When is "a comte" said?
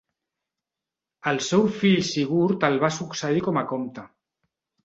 3.63-4.09